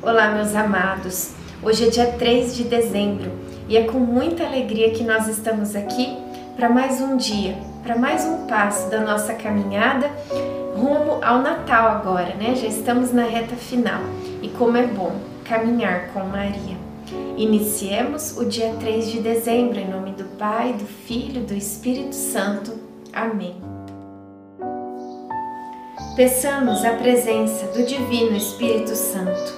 Olá, 0.00 0.30
meus 0.30 0.54
amados. 0.54 1.32
Hoje 1.60 1.88
é 1.88 1.90
dia 1.90 2.06
3 2.12 2.54
de 2.54 2.62
dezembro 2.62 3.32
e 3.68 3.76
é 3.76 3.82
com 3.82 3.98
muita 3.98 4.46
alegria 4.46 4.92
que 4.92 5.02
nós 5.02 5.26
estamos 5.26 5.74
aqui 5.74 6.16
para 6.54 6.68
mais 6.68 7.00
um 7.00 7.16
dia, 7.16 7.56
para 7.82 7.98
mais 7.98 8.24
um 8.24 8.46
passo 8.46 8.88
da 8.90 9.00
nossa 9.00 9.34
caminhada 9.34 10.08
rumo 10.76 11.18
ao 11.20 11.40
Natal 11.40 11.88
agora, 11.88 12.32
né? 12.36 12.54
Já 12.54 12.68
estamos 12.68 13.12
na 13.12 13.24
reta 13.24 13.56
final 13.56 14.00
e 14.40 14.48
como 14.50 14.76
é 14.76 14.86
bom 14.86 15.16
caminhar 15.44 16.12
com 16.12 16.20
Maria. 16.20 16.76
Iniciemos 17.36 18.38
o 18.38 18.44
dia 18.44 18.74
3 18.78 19.10
de 19.10 19.18
dezembro 19.18 19.80
em 19.80 19.90
nome 19.90 20.12
do 20.12 20.24
Pai, 20.38 20.74
do 20.74 20.86
Filho, 20.86 21.42
do 21.42 21.54
Espírito 21.54 22.14
Santo. 22.14 22.72
Amém. 23.12 23.56
Peçamos 26.14 26.84
a 26.84 26.92
presença 26.92 27.66
do 27.66 27.84
Divino 27.84 28.36
Espírito 28.36 28.94
Santo. 28.94 29.57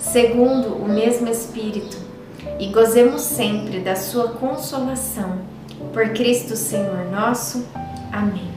segundo 0.00 0.74
o 0.74 0.88
mesmo 0.88 1.28
Espírito, 1.28 1.98
e 2.58 2.66
gozemos 2.68 3.22
sempre 3.22 3.80
da 3.80 3.94
Sua 3.94 4.28
consolação. 4.28 5.38
Por 5.92 6.10
Cristo 6.10 6.56
Senhor 6.56 7.10
nosso. 7.10 7.66
Amém. 8.12 8.50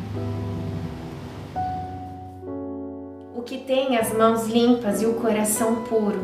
O 3.35 3.41
que 3.41 3.58
tem 3.58 3.97
as 3.97 4.13
mãos 4.13 4.47
limpas 4.47 5.02
e 5.02 5.05
o 5.05 5.13
coração 5.16 5.83
puro, 5.83 6.22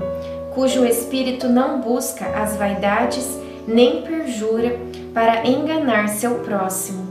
cujo 0.54 0.86
espírito 0.86 1.48
não 1.48 1.82
busca 1.82 2.26
as 2.26 2.56
vaidades 2.56 3.28
nem 3.68 4.02
perjura 4.02 4.80
para 5.14 5.46
enganar 5.46 6.08
seu 6.10 6.40
próximo, 6.40 7.08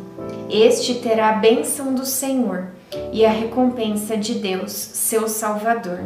este 0.51 0.95
terá 0.95 1.31
a 1.31 1.33
bênção 1.35 1.95
do 1.95 2.07
Senhor 2.07 2.69
e 3.13 3.25
a 3.25 3.31
recompensa 3.31 4.17
de 4.17 4.35
Deus, 4.35 4.73
seu 4.73 5.29
Salvador. 5.29 6.01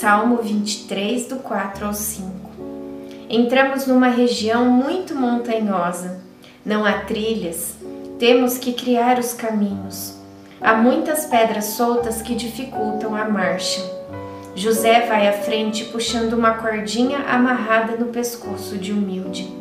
Salmo 0.00 0.38
23, 0.38 1.26
do 1.26 1.36
4 1.36 1.84
ao 1.84 1.92
5. 1.92 2.30
Entramos 3.28 3.86
numa 3.86 4.08
região 4.08 4.64
muito 4.64 5.14
montanhosa. 5.14 6.22
Não 6.64 6.86
há 6.86 7.00
trilhas. 7.00 7.74
Temos 8.18 8.56
que 8.56 8.72
criar 8.72 9.18
os 9.18 9.34
caminhos. 9.34 10.18
Há 10.58 10.74
muitas 10.74 11.26
pedras 11.26 11.66
soltas 11.66 12.22
que 12.22 12.34
dificultam 12.34 13.14
a 13.14 13.26
marcha. 13.26 13.82
José 14.54 15.00
vai 15.00 15.28
à 15.28 15.34
frente 15.34 15.84
puxando 15.84 16.32
uma 16.32 16.54
cordinha 16.54 17.18
amarrada 17.18 17.98
no 17.98 18.06
pescoço 18.06 18.78
de 18.78 18.94
humilde. 18.94 19.52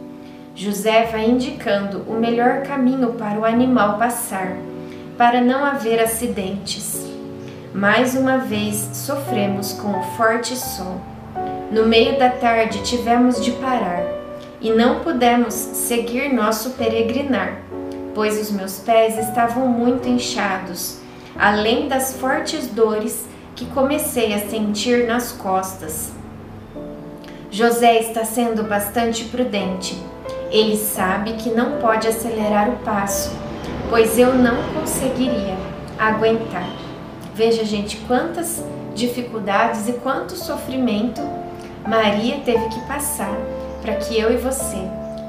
José 0.56 1.04
vai 1.12 1.30
indicando 1.30 2.06
o 2.08 2.14
melhor 2.14 2.64
caminho 2.64 3.12
para 3.16 3.38
o 3.38 3.44
animal 3.44 3.98
passar 3.98 4.56
para 5.17 5.42
não 5.42 5.66
haver 5.66 6.00
acidentes. 6.00 7.19
Mais 7.74 8.16
uma 8.16 8.38
vez 8.38 8.90
sofremos 8.94 9.74
com 9.74 10.00
o 10.00 10.04
forte 10.16 10.56
sol. 10.56 11.00
No 11.72 11.86
meio 11.86 12.18
da 12.18 12.30
tarde 12.30 12.82
tivemos 12.82 13.44
de 13.44 13.52
parar 13.52 14.04
e 14.60 14.72
não 14.72 15.00
pudemos 15.00 15.54
seguir 15.54 16.34
nosso 16.34 16.72
peregrinar, 16.72 17.62
pois 18.14 18.40
os 18.40 18.52
meus 18.52 18.80
pés 18.80 19.18
estavam 19.18 19.68
muito 19.68 20.08
inchados, 20.08 21.00
além 21.38 21.88
das 21.88 22.14
fortes 22.14 22.68
dores 22.68 23.28
que 23.56 23.66
comecei 23.68 24.34
a 24.34 24.40
sentir 24.50 25.06
nas 25.06 25.32
costas. 25.32 26.12
José 27.52 28.00
está 28.00 28.26
sendo 28.26 28.64
bastante 28.64 29.26
prudente. 29.26 29.98
Ele 30.52 30.76
sabe 30.76 31.34
que 31.34 31.50
não 31.50 31.80
pode 31.80 32.08
acelerar 32.08 32.70
o 32.70 32.78
passo 32.78 33.32
pois 33.90 34.18
eu 34.20 34.36
não 34.36 34.56
conseguiria 34.74 35.58
aguentar. 35.98 36.89
Veja, 37.39 37.64
gente, 37.64 37.95
quantas 38.05 38.61
dificuldades 38.94 39.88
e 39.88 39.94
quanto 39.94 40.36
sofrimento 40.36 41.22
Maria 41.88 42.42
teve 42.44 42.67
que 42.67 42.82
passar 42.82 43.33
para 43.82 43.95
que 43.95 44.20
eu 44.20 44.33
e 44.33 44.36
você 44.36 44.76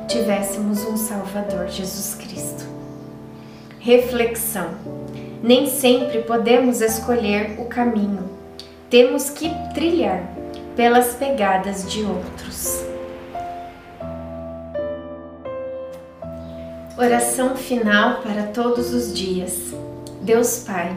tivéssemos 0.09 0.85
um 0.87 0.97
Salvador, 0.97 1.69
Jesus 1.69 2.17
Cristo. 2.17 2.65
Reflexão: 3.79 4.71
nem 5.41 5.69
sempre 5.69 6.23
podemos 6.23 6.81
escolher 6.81 7.55
o 7.61 7.67
caminho, 7.67 8.29
temos 8.91 9.31
que 9.31 9.49
trilhar 9.73 10.25
pelas 10.75 11.15
pegadas 11.15 11.89
de 11.89 12.03
outros. 12.03 12.85
Oração 16.99 17.55
final 17.55 18.21
para 18.21 18.49
todos 18.49 18.93
os 18.93 19.17
dias. 19.17 19.73
Deus 20.23 20.65
Pai, 20.67 20.97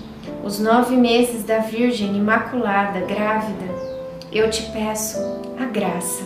os 0.43 0.59
nove 0.59 0.95
meses 0.95 1.43
da 1.43 1.59
Virgem 1.59 2.17
Imaculada 2.17 3.01
grávida, 3.01 3.65
eu 4.31 4.49
te 4.49 4.63
peço 4.71 5.19
a 5.59 5.65
graça. 5.65 6.23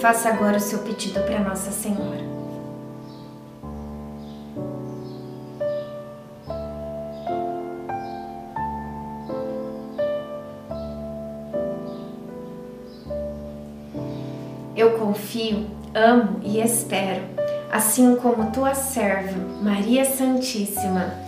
Faça 0.00 0.28
agora 0.28 0.58
o 0.58 0.60
seu 0.60 0.80
pedido 0.80 1.20
para 1.22 1.40
Nossa 1.40 1.70
Senhora. 1.70 2.28
Eu 14.76 14.92
confio 14.96 15.66
amo 15.92 16.38
e 16.44 16.60
espero, 16.60 17.22
assim 17.72 18.14
como 18.16 18.52
tua 18.52 18.74
serva, 18.74 19.36
Maria 19.60 20.04
Santíssima, 20.04 21.27